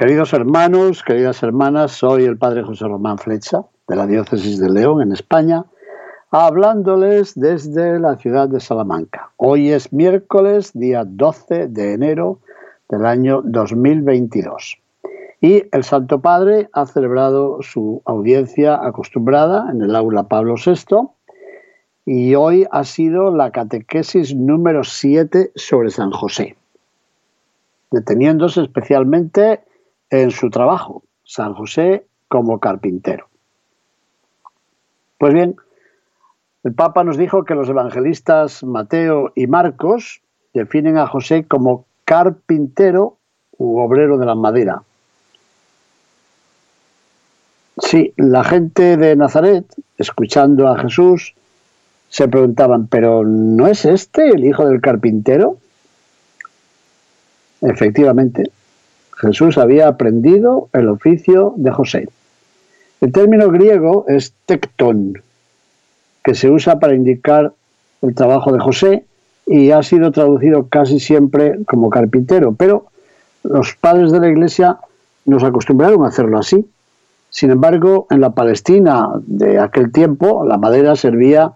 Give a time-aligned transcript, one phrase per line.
[0.00, 5.02] Queridos hermanos, queridas hermanas, soy el Padre José Román Flecha, de la Diócesis de León,
[5.02, 5.66] en España,
[6.30, 9.30] hablándoles desde la ciudad de Salamanca.
[9.36, 12.38] Hoy es miércoles, día 12 de enero
[12.88, 14.78] del año 2022.
[15.42, 21.10] Y el Santo Padre ha celebrado su audiencia acostumbrada en el aula Pablo VI
[22.06, 26.56] y hoy ha sido la catequesis número 7 sobre San José,
[27.90, 29.60] deteniéndose especialmente
[30.10, 33.28] en su trabajo, San José como carpintero.
[35.18, 35.56] Pues bien,
[36.64, 40.20] el Papa nos dijo que los evangelistas Mateo y Marcos
[40.52, 43.16] definen a José como carpintero
[43.56, 44.82] u obrero de la madera.
[47.78, 49.64] Sí, la gente de Nazaret,
[49.96, 51.34] escuchando a Jesús,
[52.08, 55.56] se preguntaban, ¿pero no es este el hijo del carpintero?
[57.62, 58.50] Efectivamente,
[59.20, 62.08] Jesús había aprendido el oficio de José.
[63.02, 65.20] El término griego es tectón,
[66.24, 67.52] que se usa para indicar
[68.00, 69.04] el trabajo de José
[69.46, 72.86] y ha sido traducido casi siempre como carpintero, pero
[73.42, 74.78] los padres de la iglesia
[75.26, 76.66] nos acostumbraron a hacerlo así.
[77.28, 81.52] Sin embargo, en la Palestina de aquel tiempo, la madera servía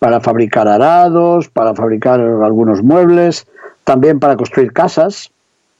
[0.00, 3.46] para fabricar arados, para fabricar algunos muebles,
[3.84, 5.30] también para construir casas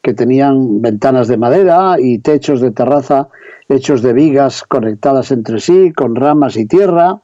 [0.05, 3.29] que tenían ventanas de madera y techos de terraza
[3.71, 7.20] hechos de vigas conectadas entre sí con ramas y tierra.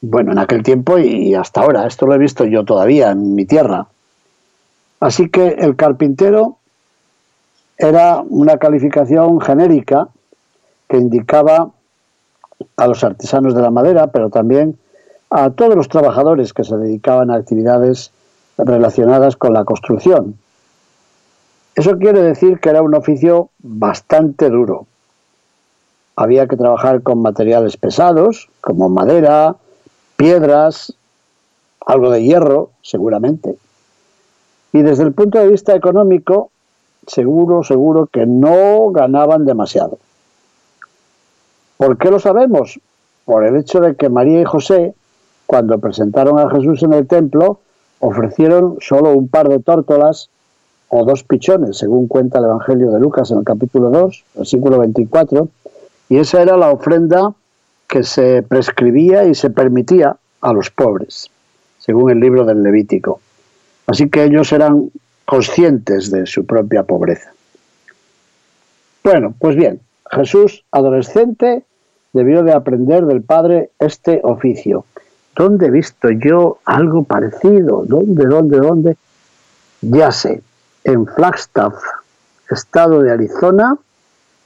[0.00, 3.44] Bueno, en aquel tiempo y hasta ahora, esto lo he visto yo todavía en mi
[3.44, 3.88] tierra.
[5.00, 6.56] Así que el carpintero
[7.76, 10.08] era una calificación genérica
[10.88, 11.72] que indicaba
[12.78, 14.78] a los artesanos de la madera, pero también
[15.28, 18.12] a todos los trabajadores que se dedicaban a actividades
[18.56, 20.38] relacionadas con la construcción.
[21.76, 24.86] Eso quiere decir que era un oficio bastante duro.
[26.16, 29.56] Había que trabajar con materiales pesados, como madera,
[30.16, 30.94] piedras,
[31.84, 33.58] algo de hierro, seguramente.
[34.72, 36.50] Y desde el punto de vista económico,
[37.06, 39.98] seguro, seguro que no ganaban demasiado.
[41.76, 42.80] ¿Por qué lo sabemos?
[43.26, 44.94] Por el hecho de que María y José,
[45.44, 47.60] cuando presentaron a Jesús en el templo,
[48.00, 50.30] ofrecieron solo un par de tórtolas
[51.04, 55.48] dos pichones, según cuenta el Evangelio de Lucas en el capítulo 2, versículo 24,
[56.08, 57.34] y esa era la ofrenda
[57.86, 61.30] que se prescribía y se permitía a los pobres,
[61.78, 63.20] según el libro del Levítico.
[63.86, 64.90] Así que ellos eran
[65.24, 67.32] conscientes de su propia pobreza.
[69.04, 69.80] Bueno, pues bien,
[70.10, 71.64] Jesús, adolescente,
[72.12, 74.84] debió de aprender del Padre este oficio.
[75.36, 77.84] ¿Dónde he visto yo algo parecido?
[77.86, 78.96] ¿Dónde, dónde, dónde?
[79.82, 80.42] Ya sé,
[80.86, 81.74] en Flagstaff,
[82.48, 83.76] estado de Arizona,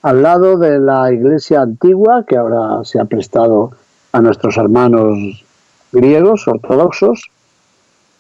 [0.01, 3.73] al lado de la iglesia antigua, que ahora se ha prestado
[4.13, 5.45] a nuestros hermanos
[5.93, 7.31] griegos ortodoxos,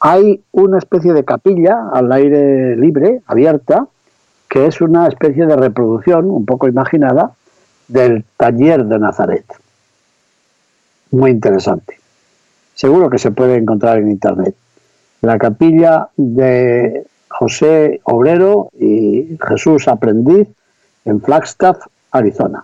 [0.00, 3.86] hay una especie de capilla al aire libre, abierta,
[4.50, 7.32] que es una especie de reproducción, un poco imaginada,
[7.88, 9.46] del taller de Nazaret.
[11.10, 11.98] Muy interesante.
[12.74, 14.54] Seguro que se puede encontrar en internet.
[15.22, 17.06] La capilla de
[17.40, 20.46] José Obrero y Jesús Aprendiz
[21.06, 21.78] en Flagstaff,
[22.10, 22.62] Arizona.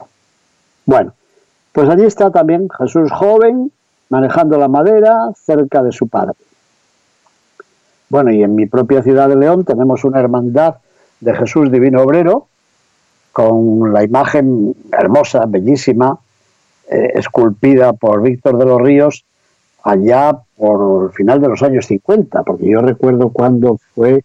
[0.85, 1.15] Bueno,
[1.73, 3.73] pues allí está también Jesús joven,
[4.11, 6.35] manejando la madera cerca de su padre.
[8.11, 10.75] Bueno, y en mi propia ciudad de León tenemos una hermandad
[11.21, 12.47] de Jesús Divino Obrero,
[13.33, 16.19] con la imagen hermosa, bellísima,
[16.91, 19.25] eh, esculpida por Víctor de los Ríos
[19.85, 24.23] allá por el final de los años 50, porque yo recuerdo cuando fue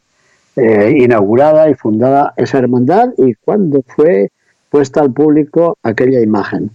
[0.56, 4.30] eh, inaugurada y fundada esa hermandad y cuando fue
[4.70, 6.72] puesta al público aquella imagen.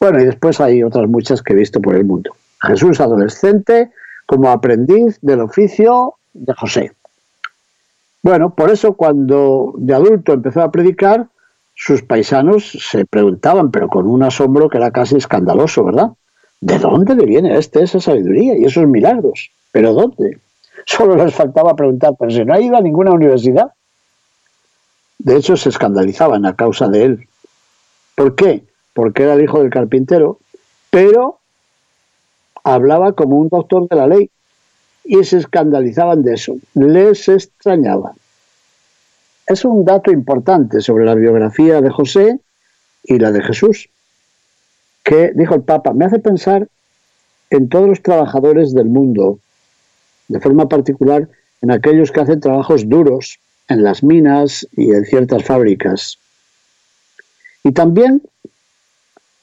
[0.00, 2.34] Bueno, y después hay otras muchas que he visto por el mundo.
[2.60, 3.90] Jesús adolescente
[4.26, 6.92] como aprendiz del oficio de José.
[8.22, 11.26] Bueno, por eso cuando de adulto empezó a predicar,
[11.74, 16.10] sus paisanos se preguntaban, pero con un asombro que era casi escandaloso, ¿verdad?
[16.60, 19.50] ¿De dónde le viene a este esa sabiduría y esos milagros?
[19.72, 20.38] ¿Pero dónde?
[20.86, 23.72] Solo les faltaba preguntar, pero si no ha ido a ninguna universidad.
[25.18, 27.28] De hecho, se escandalizaban a causa de él.
[28.14, 28.64] ¿Por qué?
[28.92, 30.38] Porque era el hijo del carpintero,
[30.90, 31.38] pero
[32.64, 34.30] hablaba como un doctor de la ley
[35.04, 36.56] y se escandalizaban de eso.
[36.74, 38.14] Les extrañaba.
[39.46, 42.40] Es un dato importante sobre la biografía de José
[43.04, 43.88] y la de Jesús,
[45.02, 46.68] que dijo el Papa, me hace pensar
[47.50, 49.38] en todos los trabajadores del mundo,
[50.28, 51.28] de forma particular
[51.60, 53.38] en aquellos que hacen trabajos duros
[53.68, 56.18] en las minas y en ciertas fábricas.
[57.64, 58.22] Y también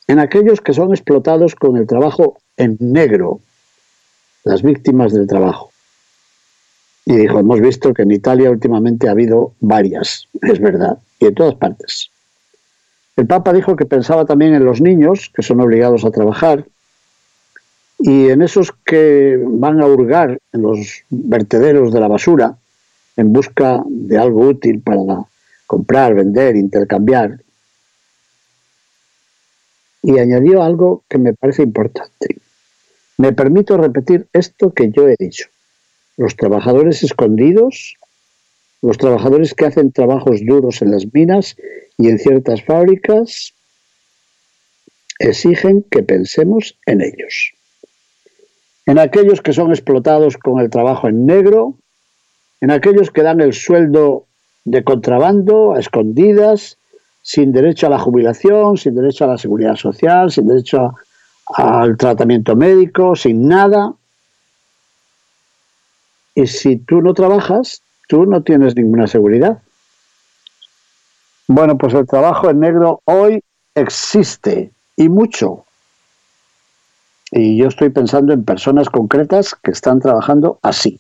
[0.08, 3.40] en aquellos que son explotados con el trabajo en negro,
[4.44, 5.72] las víctimas del trabajo.
[7.06, 11.36] Y dijo, hemos visto que en Italia últimamente ha habido varias, es verdad, y en
[11.36, 12.10] todas partes.
[13.16, 16.66] El Papa dijo que pensaba también en los niños, que son obligados a trabajar,
[18.00, 22.58] y en esos que van a hurgar en los vertederos de la basura
[23.18, 25.26] en busca de algo útil para
[25.68, 27.42] comprar, vender, intercambiar.
[30.02, 32.38] Y añadió algo que me parece importante.
[33.18, 35.50] Me permito repetir esto que yo he dicho.
[36.16, 37.98] Los trabajadores escondidos,
[38.82, 41.58] los trabajadores que hacen trabajos duros en las minas
[41.98, 43.54] y en ciertas fábricas,
[45.20, 47.59] exigen que pensemos en ellos
[48.90, 51.76] en aquellos que son explotados con el trabajo en negro,
[52.60, 54.26] en aquellos que dan el sueldo
[54.66, 56.76] de contrabando a escondidas,
[57.22, 60.96] sin derecho a la jubilación, sin derecho a la seguridad social, sin derecho
[61.54, 63.94] al tratamiento médico, sin nada.
[66.34, 69.62] Y si tú no trabajas, tú no tienes ninguna seguridad.
[71.48, 73.44] Bueno, pues el trabajo en negro hoy
[73.76, 75.64] existe y mucho.
[77.32, 81.00] Y yo estoy pensando en personas concretas que están trabajando así.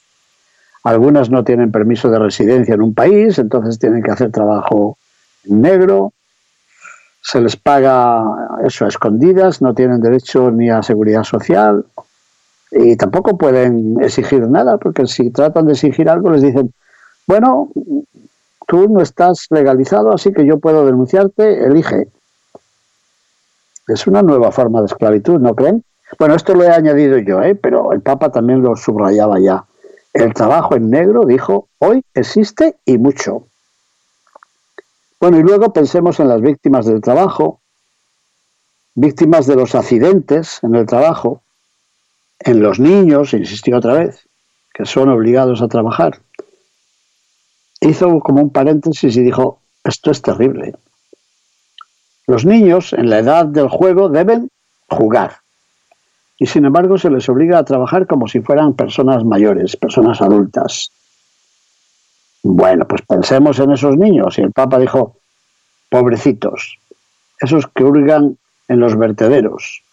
[0.83, 4.97] Algunas no tienen permiso de residencia en un país, entonces tienen que hacer trabajo
[5.45, 6.13] negro.
[7.21, 8.23] Se les paga
[8.65, 11.85] eso a escondidas, no tienen derecho ni a seguridad social
[12.71, 16.73] y tampoco pueden exigir nada, porque si tratan de exigir algo les dicen,
[17.27, 17.69] bueno,
[18.67, 22.07] tú no estás legalizado, así que yo puedo denunciarte, elige.
[23.87, 25.83] Es una nueva forma de esclavitud, ¿no creen?
[26.17, 27.55] Bueno, esto lo he añadido yo, ¿eh?
[27.55, 29.65] pero el Papa también lo subrayaba ya.
[30.13, 33.47] El trabajo en negro, dijo, hoy existe y mucho.
[35.19, 37.61] Bueno, y luego pensemos en las víctimas del trabajo,
[38.95, 41.43] víctimas de los accidentes en el trabajo,
[42.39, 44.27] en los niños, insistió otra vez,
[44.73, 46.21] que son obligados a trabajar.
[47.81, 50.73] Hizo como un paréntesis y dijo, esto es terrible.
[52.27, 54.49] Los niños en la edad del juego deben
[54.87, 55.37] jugar,
[56.39, 60.89] y sin embargo se les obliga a trabajar como si fueran personas mayores, personas adultas.
[62.41, 64.39] Bueno, pues pensemos en esos niños.
[64.39, 65.17] Y el Papa dijo,
[65.89, 66.79] pobrecitos,
[67.41, 68.37] esos que hurgan
[68.69, 69.83] en los vertederos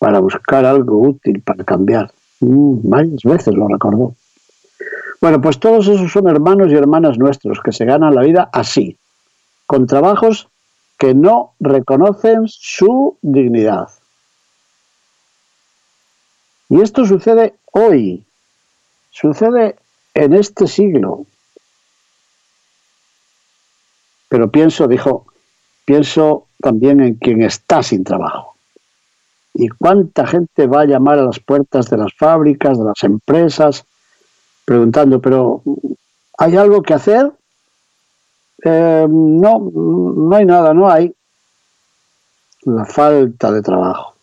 [0.00, 2.10] para buscar algo útil para cambiar.
[2.40, 4.16] Mm, varias veces lo recordó.
[5.20, 8.96] Bueno, pues todos esos son hermanos y hermanas nuestros que se ganan la vida así,
[9.66, 10.48] con trabajos
[10.98, 13.88] que no reconocen su dignidad.
[16.72, 18.24] Y esto sucede hoy,
[19.10, 19.76] sucede
[20.14, 21.26] en este siglo.
[24.30, 25.26] Pero pienso, dijo,
[25.84, 28.56] pienso también en quien está sin trabajo.
[29.52, 33.84] ¿Y cuánta gente va a llamar a las puertas de las fábricas, de las empresas,
[34.64, 35.62] preguntando, pero
[36.38, 37.32] ¿hay algo que hacer?
[38.64, 41.14] Eh, no, no hay nada, no hay.
[42.62, 44.14] La falta de trabajo.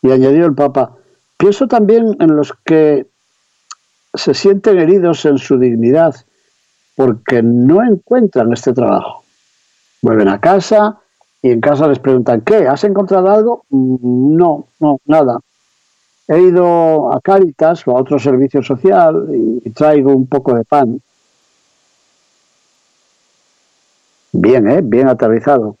[0.00, 0.96] Y añadió el Papa,
[1.36, 3.06] Pienso también en los que
[4.14, 6.14] se sienten heridos en su dignidad
[6.94, 9.22] porque no encuentran este trabajo.
[10.00, 10.98] Vuelven a casa
[11.42, 12.66] y en casa les preguntan, ¿qué?
[12.66, 13.64] ¿Has encontrado algo?
[13.68, 15.38] Mm, no, no, nada.
[16.26, 19.28] He ido a Cáritas o a otro servicio social
[19.64, 21.00] y, traigo un poco de pan.
[24.32, 24.80] Bien, ¿eh?
[24.82, 25.76] Bien aterrizado.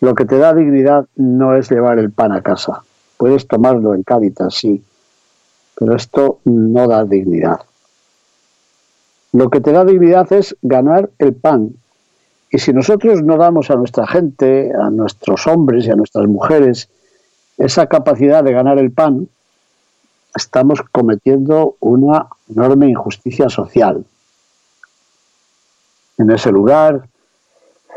[0.00, 2.82] Lo que te da dignidad no es llevar el pan a casa.
[3.18, 4.82] Puedes tomarlo en Cáritas, sí,
[5.74, 7.60] pero esto no da dignidad.
[9.32, 11.74] Lo que te da dignidad es ganar el pan.
[12.50, 16.88] Y si nosotros no damos a nuestra gente, a nuestros hombres y a nuestras mujeres
[17.58, 19.28] esa capacidad de ganar el pan,
[20.34, 24.06] estamos cometiendo una enorme injusticia social.
[26.16, 27.08] En ese lugar,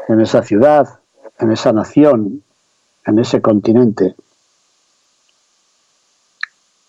[0.07, 0.99] en esa ciudad,
[1.39, 2.43] en esa nación,
[3.05, 4.15] en ese continente.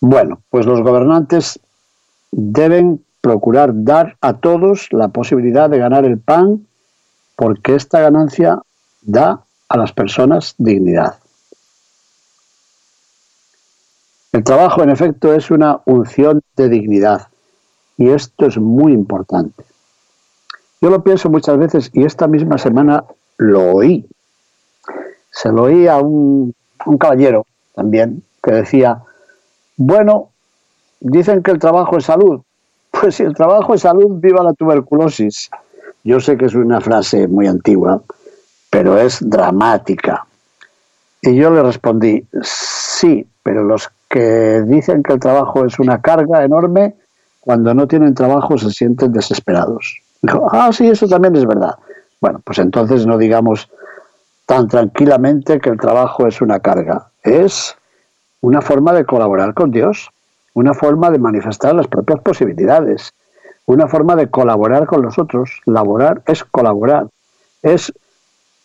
[0.04, 1.60] Bueno, pues los gobernantes
[2.32, 6.66] deben procurar dar a todos la posibilidad de ganar el pan
[7.36, 8.60] porque esta ganancia
[9.00, 11.20] da a las personas dignidad.
[14.32, 17.28] El trabajo, en efecto, es una unción de dignidad
[17.96, 19.62] y esto es muy importante.
[20.80, 23.04] Yo lo pienso muchas veces y esta misma semana
[23.36, 24.04] lo oí.
[25.30, 26.56] Se lo oí a un,
[26.98, 29.04] caballero también que decía,
[29.76, 30.30] bueno,
[31.00, 32.40] dicen que el trabajo es salud.
[32.92, 35.48] Pues si el trabajo es salud, viva la tuberculosis.
[36.04, 38.02] Yo sé que es una frase muy antigua,
[38.68, 40.26] pero es dramática.
[41.22, 46.44] Y yo le respondí, sí, pero los que dicen que el trabajo es una carga
[46.44, 46.96] enorme,
[47.40, 50.00] cuando no tienen trabajo se sienten desesperados.
[50.20, 51.76] Dijo, ah, sí, eso también es verdad.
[52.20, 53.70] Bueno, pues entonces no digamos
[54.46, 57.08] tan tranquilamente que el trabajo es una carga.
[57.22, 57.76] Es
[58.42, 60.10] una forma de colaborar con Dios,
[60.52, 63.14] una forma de manifestar las propias posibilidades,
[63.64, 65.60] una forma de colaborar con los otros.
[65.64, 67.06] Laborar es colaborar.
[67.62, 67.92] Es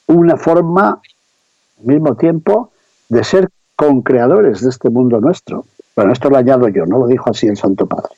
[0.07, 0.99] una forma,
[1.79, 2.71] al mismo tiempo,
[3.07, 5.65] de ser con-creadores de este mundo nuestro.
[5.95, 8.09] Bueno, esto lo añado yo, no lo dijo así el Santo Padre.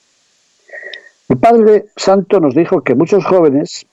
[1.28, 3.86] El Padre Santo nos dijo que muchos jóvenes,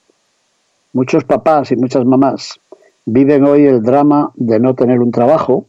[0.93, 2.59] muchos papás y muchas mamás
[3.05, 5.65] viven hoy el drama de no tener un trabajo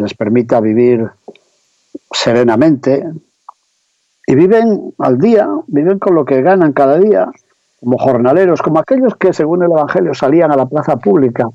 [0.00, 1.08] les permita vivir
[2.10, 3.04] serenamente
[4.26, 7.30] y viven al día, viven con lo que ganan cada día,
[7.80, 11.48] como jornaleros, como aquellos que según el Evangelio salían a la plaza pública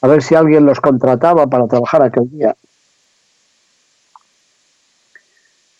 [0.00, 2.54] a ver si alguien los contrataba para trabajar aquel día.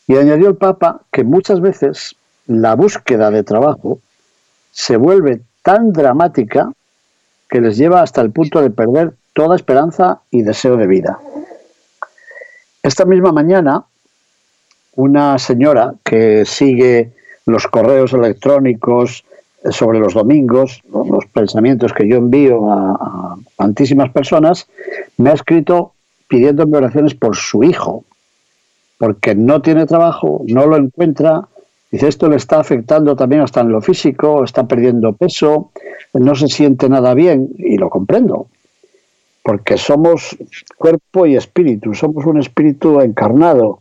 [0.06, 4.00] Y añadió el Papa que muchas veces la búsqueda de trabajo
[4.72, 6.72] se vuelve tan dramática
[7.48, 11.18] que les lleva hasta el punto de perder toda esperanza y deseo de vida.
[12.82, 13.85] Esta misma mañana,
[14.94, 17.12] una señora que sigue
[17.47, 19.25] los correos electrónicos
[19.70, 24.68] sobre los domingos, los pensamientos que yo envío a, a tantísimas personas,
[25.16, 25.92] me ha escrito
[26.28, 28.04] pidiéndome oraciones por su hijo,
[28.99, 31.49] porque no tiene trabajo, no lo encuentra.
[31.90, 35.70] Dice, esto le está afectando también hasta en lo físico, está perdiendo peso,
[36.12, 38.49] no se siente nada bien, y lo comprendo,
[39.49, 40.37] porque somos
[40.76, 43.78] cuerpo y espíritu, somos un espíritu encarnado.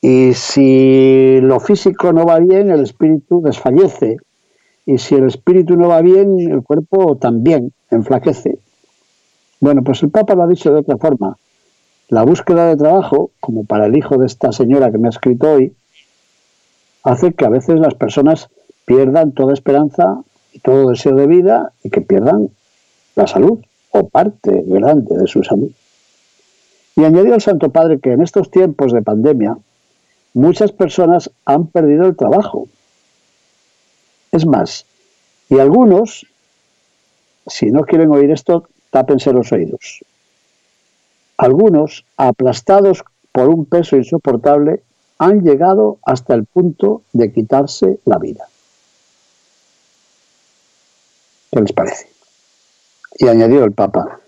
[0.00, 4.16] Y si lo físico no va bien, el espíritu desfallece.
[4.86, 8.60] Y si el espíritu no va bien, el cuerpo también enflaquece.
[9.60, 11.36] Bueno, pues el Papa lo ha dicho de otra forma.
[12.08, 15.52] La búsqueda de trabajo, como para el hijo de esta señora que me ha escrito
[15.52, 15.74] hoy,
[17.02, 18.48] hace que a veces las personas
[18.86, 20.22] pierdan toda esperanza
[20.54, 22.48] y todo deseo de vida y que pierdan
[23.16, 23.58] la salud
[23.90, 25.70] o parte grande de su salud.
[26.96, 29.56] Y añadió el Santo Padre que en estos tiempos de pandemia
[30.34, 32.68] muchas personas han perdido el trabajo.
[34.32, 34.84] Es más,
[35.48, 36.26] y algunos,
[37.46, 40.04] si no quieren oír esto, tápense los oídos.
[41.36, 44.82] Algunos, aplastados por un peso insoportable,
[45.18, 48.44] han llegado hasta el punto de quitarse la vida.
[51.50, 52.17] ¿Qué les parece?
[53.20, 54.20] Y añadió el Papa,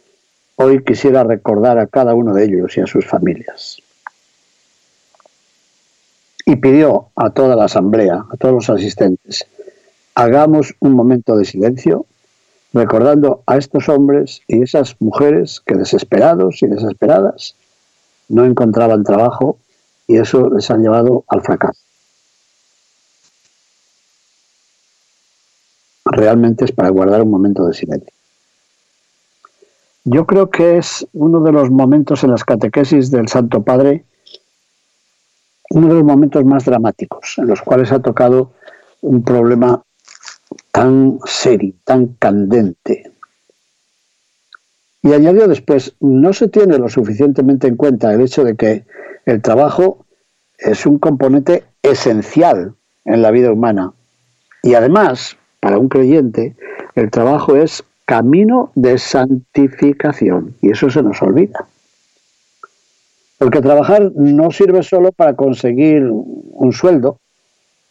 [0.56, 3.78] hoy quisiera recordar a cada uno de ellos y a sus familias.
[6.44, 9.47] Y pidió a toda la asamblea, a todos los asistentes,
[10.16, 12.04] hagamos un momento de silencio
[12.73, 17.54] recordando a estos hombres y esas mujeres que desesperados y desesperadas
[18.28, 19.59] no encontraban trabajo
[20.09, 21.80] y eso les ha llevado al fracaso.
[26.04, 28.20] Realmente es para guardar un momento de silencio.
[30.04, 34.04] Yo creo que es uno de los momentos en las catequesis del Santo Padre,
[35.71, 38.52] uno de los momentos más dramáticos, en los cuales ha tocado
[39.02, 39.83] un problema
[40.73, 43.12] tan serio, tan candente.
[45.02, 48.85] Y añadió después, no se tiene lo suficientemente en cuenta el hecho de que
[49.26, 50.07] el trabajo
[50.59, 53.92] es un componente esencial en la vida humana.
[54.62, 56.57] Y además, para un creyente,
[56.95, 60.57] el trabajo es camino de santificación.
[60.61, 61.64] Y eso se nos olvida.
[63.38, 67.21] Porque trabajar no sirve solo para conseguir un sueldo,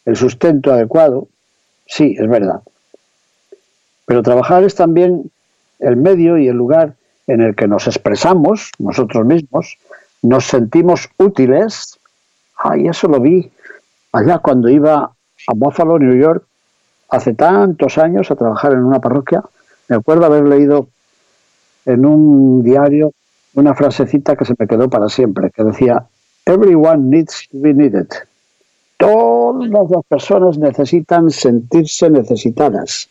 [0.04, 1.28] el sustento adecuado.
[1.86, 2.60] Sí, es verdad.
[4.04, 5.30] Pero trabajar es también
[5.78, 6.96] el medio y el lugar
[7.26, 9.78] en el que nos expresamos nosotros mismos,
[10.20, 11.98] nos sentimos útiles.
[12.58, 13.50] Ay, eso lo vi
[14.12, 14.96] allá cuando iba
[15.46, 16.44] a Buffalo, New York,
[17.08, 19.42] hace tantos años a trabajar en una parroquia.
[19.90, 20.88] Me acuerdo haber leído
[21.84, 23.12] en un diario
[23.54, 26.06] una frasecita que se me quedó para siempre, que decía,
[26.46, 28.06] Everyone needs to be needed.
[28.96, 33.08] Todas las personas necesitan sentirse necesitadas.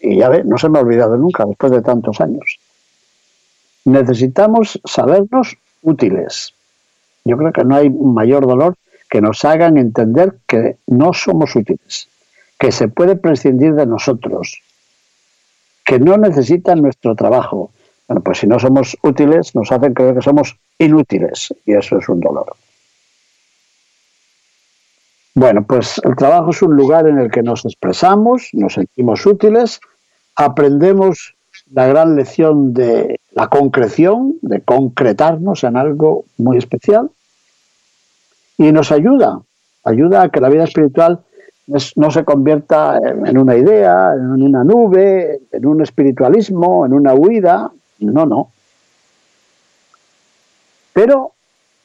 [0.00, 2.58] Y ya ve, no se me ha olvidado nunca después de tantos años.
[3.84, 6.54] Necesitamos sabernos útiles.
[7.24, 8.74] Yo creo que no hay mayor dolor
[9.08, 12.08] que nos hagan entender que no somos útiles,
[12.58, 14.60] que se puede prescindir de nosotros,
[15.86, 17.70] que no necesitan nuestro trabajo.
[18.08, 22.08] Bueno, pues si no somos útiles, nos hacen creer que somos inútiles y eso es
[22.08, 22.54] un dolor.
[25.34, 29.80] Bueno, pues el trabajo es un lugar en el que nos expresamos, nos sentimos útiles,
[30.34, 31.34] aprendemos
[31.72, 37.10] la gran lección de la concreción, de concretarnos en algo muy especial
[38.58, 39.40] y nos ayuda,
[39.84, 41.20] ayuda a que la vida espiritual
[41.66, 47.70] no se convierta en una idea, en una nube, en un espiritualismo, en una huida.
[47.98, 48.50] No, no.
[50.92, 51.32] Pero,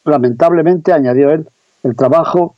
[0.06, 1.48] lamentablemente, añadió él,
[1.84, 2.56] el trabajo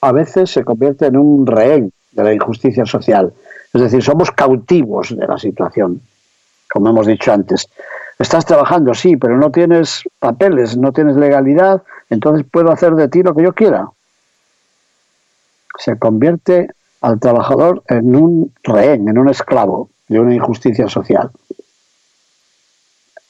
[0.00, 3.32] a veces se convierte en un rehén de la injusticia social.
[3.72, 6.00] Es decir, somos cautivos de la situación,
[6.70, 7.68] como hemos dicho antes.
[8.18, 13.22] Estás trabajando, sí, pero no tienes papeles, no tienes legalidad, entonces puedo hacer de ti
[13.22, 13.88] lo que yo quiera
[15.78, 16.68] se convierte
[17.00, 21.30] al trabajador en un rehén, en un esclavo de una injusticia social.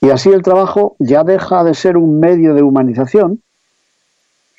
[0.01, 3.41] Y así el trabajo ya deja de ser un medio de humanización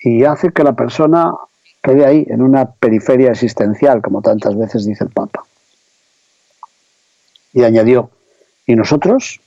[0.02, 1.34] y hace que la persona
[1.82, 5.44] quede ahí, en una periferia existencial, como tantas veces dice el Papa.
[7.52, 8.10] Y añadió,
[8.66, 9.42] ¿y nosotros?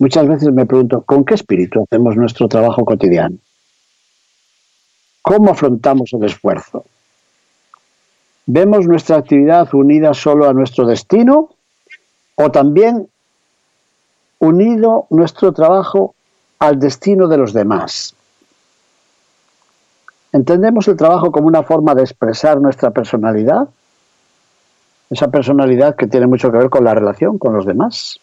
[0.00, 3.36] Muchas veces me pregunto, ¿con qué espíritu hacemos nuestro trabajo cotidiano?
[5.22, 6.84] ¿Cómo afrontamos el esfuerzo?
[8.46, 11.50] ¿Vemos nuestra actividad unida solo a nuestro destino
[12.34, 13.08] o también
[14.40, 16.14] unido nuestro trabajo
[16.58, 18.16] al destino de los demás?
[20.32, 23.68] ¿Entendemos el trabajo como una forma de expresar nuestra personalidad?
[25.10, 28.18] Esa personalidad que tiene mucho que ver con la relación con los demás.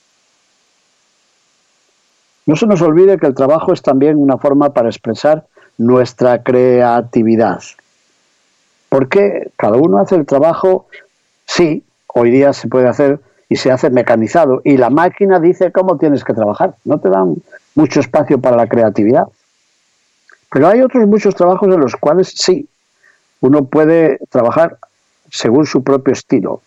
[2.45, 5.45] No se nos olvide que el trabajo es también una forma para expresar
[5.77, 7.61] nuestra creatividad.
[8.89, 10.87] Porque cada uno hace el trabajo,
[11.45, 15.97] sí, hoy día se puede hacer y se hace mecanizado y la máquina dice cómo
[15.97, 16.75] tienes que trabajar.
[16.85, 17.35] No te dan
[17.75, 19.27] mucho espacio para la creatividad.
[20.51, 22.67] Pero hay otros muchos trabajos en los cuales sí,
[23.41, 24.77] uno puede trabajar
[25.31, 26.61] según su propio estilo.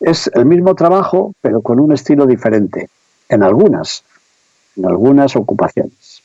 [0.00, 2.88] Es el mismo trabajo, pero con un estilo diferente,
[3.28, 4.04] en algunas,
[4.76, 6.22] en algunas ocupaciones.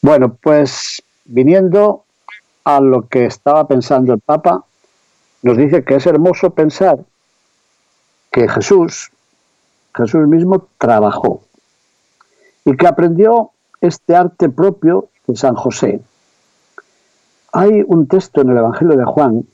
[0.00, 2.04] Bueno, pues viniendo
[2.64, 4.64] a lo que estaba pensando el Papa,
[5.42, 6.98] nos dice que es hermoso pensar
[8.32, 9.10] que Jesús,
[9.94, 11.42] Jesús mismo trabajó
[12.64, 16.00] y que aprendió este arte propio de San José.
[17.52, 19.46] Hay un texto en el Evangelio de Juan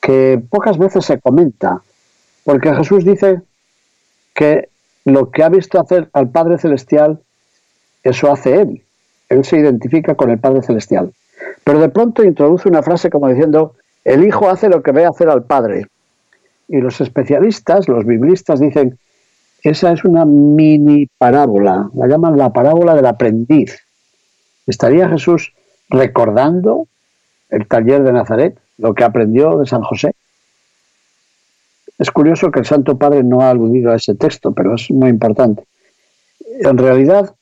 [0.00, 1.82] que pocas veces se comenta,
[2.44, 3.42] porque Jesús dice
[4.34, 4.68] que
[5.04, 7.20] lo que ha visto hacer al Padre Celestial,
[8.02, 8.82] eso hace Él.
[9.32, 11.12] Él se identifica con el Padre Celestial.
[11.64, 15.28] Pero de pronto introduce una frase como diciendo, el Hijo hace lo que ve hacer
[15.28, 15.86] al Padre.
[16.68, 18.98] Y los especialistas, los biblistas dicen,
[19.62, 23.78] esa es una mini parábola, la llaman la parábola del aprendiz.
[24.66, 25.52] ¿Estaría Jesús
[25.88, 26.86] recordando
[27.48, 30.14] el taller de Nazaret, lo que aprendió de San José?
[31.98, 35.08] Es curioso que el Santo Padre no ha aludido a ese texto, pero es muy
[35.08, 35.64] importante.
[36.60, 37.34] En realidad,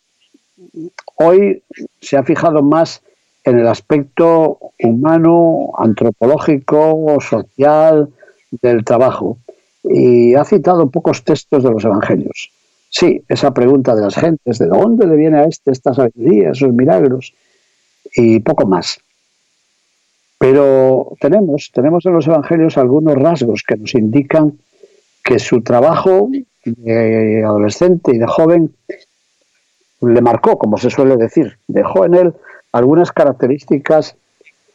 [1.16, 1.62] hoy
[2.00, 3.02] se ha fijado más
[3.44, 8.08] en el aspecto humano, antropológico, social
[8.50, 9.38] del trabajo.
[9.82, 12.50] Y ha citado pocos textos de los evangelios.
[12.90, 16.72] Sí, esa pregunta de las gentes, ¿de dónde le viene a este esta sabiduría, esos
[16.72, 17.32] milagros?
[18.14, 19.00] Y poco más.
[20.38, 24.58] Pero tenemos, tenemos en los evangelios algunos rasgos que nos indican
[25.22, 26.30] que su trabajo
[26.64, 28.74] de adolescente y de joven
[30.00, 32.34] le marcó, como se suele decir, dejó en él
[32.72, 34.16] algunas características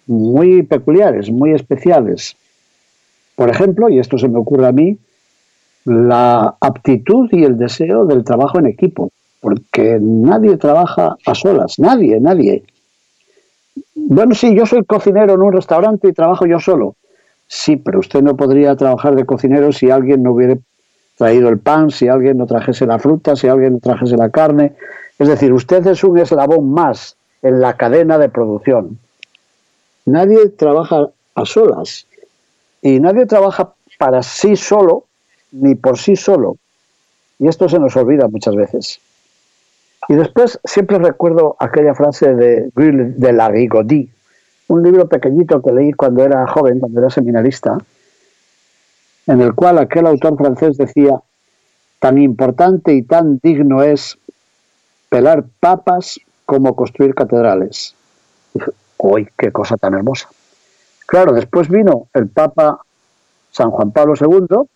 [0.08, 2.36] muy peculiares, muy especiales.
[3.36, 4.98] Por ejemplo, y esto se me ocurre a mí,
[5.86, 9.12] la aptitud y el deseo del trabajo en equipo,
[9.42, 12.64] porque nadie trabaja a solas, nadie, nadie.
[13.94, 16.96] Bueno, sí, yo soy cocinero en un restaurante y trabajo yo solo.
[17.48, 20.58] Sí, pero usted no podría trabajar de cocinero si alguien no hubiera
[21.16, 24.74] traído el pan, si alguien no trajese la fruta, si alguien no trajese la carne.
[25.18, 29.00] Es decir, usted es un eslabón más en la cadena de producción.
[30.06, 32.06] Nadie trabaja a solas
[32.82, 35.06] y nadie trabaja para sí solo
[35.52, 36.58] ni por sí solo.
[37.40, 39.00] Y esto se nos olvida muchas veces.
[40.08, 43.52] Y después siempre recuerdo aquella frase de de la
[44.68, 47.78] un libro pequeñito que leí cuando era joven, cuando era seminarista,
[49.28, 51.22] en el cual aquel autor francés decía,
[52.00, 54.18] tan importante y tan digno es
[55.10, 57.96] pelar papas como construir catedrales.
[58.54, 60.30] dije, ¡uy, qué cosa tan hermosa!
[61.08, 62.82] Claro, después vino el Papa
[63.52, 64.68] San Juan Pablo II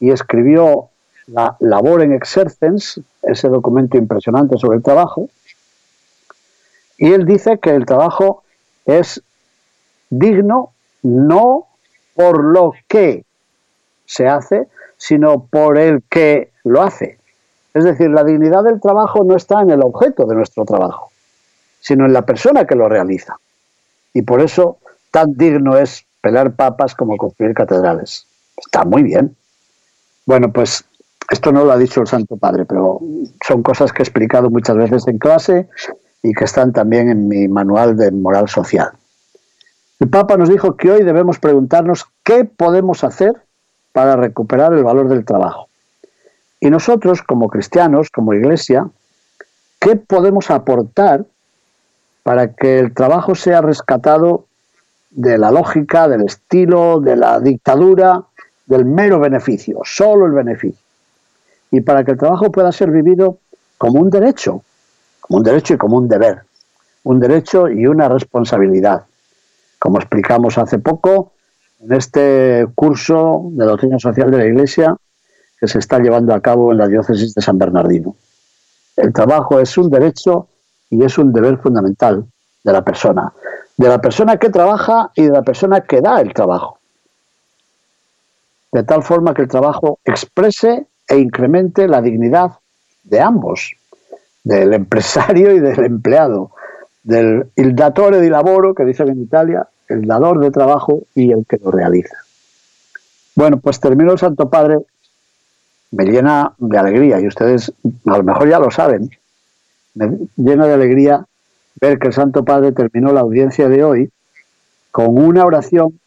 [0.00, 0.88] y escribió
[1.26, 5.28] la Labor en Exercens, ese documento impresionante sobre el trabajo,
[6.98, 8.42] y él dice que el trabajo
[8.86, 9.22] es
[10.08, 10.72] digno
[11.02, 11.66] no
[12.14, 13.25] por lo que
[14.06, 17.18] se hace, sino por el que lo hace.
[17.74, 21.10] Es decir, la dignidad del trabajo no está en el objeto de nuestro trabajo,
[21.80, 23.36] sino en la persona que lo realiza.
[24.14, 24.78] Y por eso
[25.10, 28.26] tan digno es pelar papas como construir catedrales.
[28.56, 29.36] Está muy bien.
[30.24, 30.84] Bueno, pues
[31.30, 33.00] esto no lo ha dicho el Santo Padre, pero
[33.46, 35.68] son cosas que he explicado muchas veces en clase
[36.22, 38.90] y que están también en mi manual de moral social.
[40.00, 43.34] El Papa nos dijo que hoy debemos preguntarnos qué podemos hacer
[43.96, 45.70] para recuperar el valor del trabajo.
[46.60, 48.86] Y nosotros, como cristianos, como iglesia,
[49.80, 51.24] ¿qué podemos aportar
[52.22, 54.44] para que el trabajo sea rescatado
[55.08, 58.22] de la lógica, del estilo, de la dictadura,
[58.66, 60.84] del mero beneficio, solo el beneficio?
[61.70, 63.38] Y para que el trabajo pueda ser vivido
[63.78, 64.60] como un derecho,
[65.22, 66.42] como un derecho y como un deber,
[67.04, 69.04] un derecho y una responsabilidad.
[69.78, 71.32] Como explicamos hace poco
[71.80, 74.96] en este curso de doctrina social de la Iglesia
[75.58, 78.16] que se está llevando a cabo en la diócesis de San Bernardino.
[78.96, 80.48] El trabajo es un derecho
[80.90, 82.24] y es un deber fundamental
[82.62, 83.32] de la persona,
[83.76, 86.78] de la persona que trabaja y de la persona que da el trabajo.
[88.72, 92.52] De tal forma que el trabajo exprese e incremente la dignidad
[93.04, 93.74] de ambos,
[94.42, 96.50] del empresario y del empleado,
[97.02, 101.58] del datore di lavoro, que dicen en Italia, el dador de trabajo y el que
[101.58, 102.16] lo realiza.
[103.34, 104.78] Bueno, pues termino el Santo Padre,
[105.90, 107.72] me llena de alegría, y ustedes
[108.06, 109.10] a lo mejor ya lo saben,
[109.94, 111.26] me llena de alegría
[111.80, 114.10] ver que el Santo Padre terminó la audiencia de hoy
[114.90, 116.00] con una oración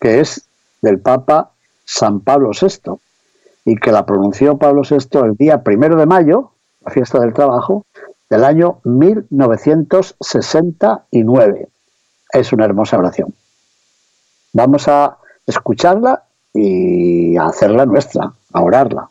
[0.00, 0.46] que es
[0.82, 1.50] del Papa
[1.84, 2.92] San Pablo VI
[3.64, 6.52] y que la pronunció Pablo VI el día primero de mayo,
[6.84, 7.84] la fiesta del trabajo,
[8.30, 11.68] del año 1969.
[12.36, 13.32] Es una hermosa oración.
[14.52, 19.08] Vamos a escucharla y a hacerla nuestra, a orarla.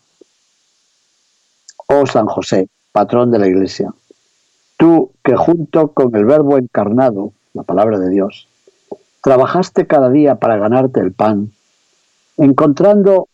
[1.87, 3.91] Oh San José, patrón de la Iglesia,
[4.77, 8.47] tú que junto con el Verbo encarnado, la palabra de Dios,
[9.23, 11.51] trabajaste cada día para ganarte el pan,
[12.37, 13.27] encontrando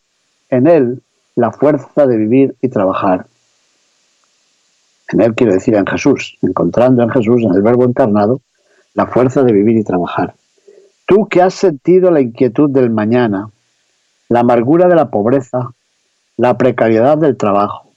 [0.49, 1.01] en él
[1.35, 3.25] la fuerza de vivir y trabajar.
[5.09, 8.39] En él quiero decir en Jesús, encontrando en Jesús, en el Verbo encarnado,
[8.93, 10.35] la fuerza de vivir y trabajar.
[11.05, 13.49] Tú que has sentido la inquietud del mañana,
[14.29, 15.71] la amargura de la pobreza,
[16.37, 17.91] la precariedad del trabajo.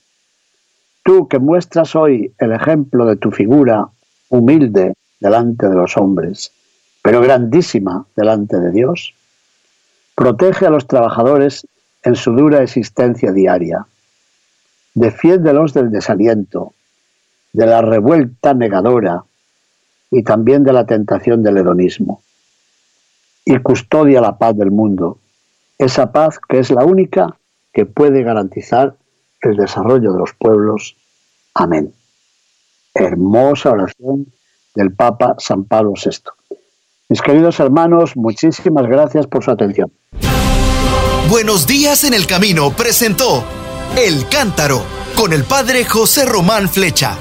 [1.04, 3.88] Tú que muestras hoy el ejemplo de tu figura
[4.28, 6.52] humilde delante de los hombres,
[7.02, 9.14] pero grandísima delante de Dios.
[10.14, 11.66] Protege a los trabajadores
[12.02, 13.86] en su dura existencia diaria.
[14.94, 16.72] Defiéndelos del desaliento,
[17.52, 19.24] de la revuelta negadora
[20.14, 22.22] y también de la tentación del hedonismo.
[23.44, 25.18] Y custodia la paz del mundo,
[25.76, 27.36] esa paz que es la única
[27.72, 28.94] que puede garantizar
[29.40, 30.96] el desarrollo de los pueblos.
[31.52, 31.92] Amén.
[32.94, 34.32] Hermosa oración
[34.76, 36.30] del Papa San Pablo VI.
[37.08, 39.92] Mis queridos hermanos, muchísimas gracias por su atención.
[41.28, 43.42] Buenos días en el camino presentó
[43.96, 44.82] El Cántaro
[45.16, 47.18] con el Padre José Román Flecha.